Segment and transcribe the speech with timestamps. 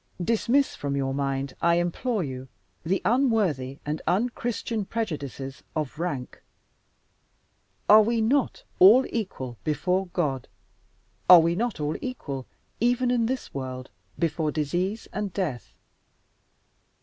[0.23, 2.47] Dismiss from your mind, I implore you,
[2.83, 6.41] the unworthy and unchristian prejudices of rank.
[7.87, 10.47] Are we not all equal before God?
[11.29, 12.47] Are we not all equal
[12.79, 15.75] (even in this world) before disease and death?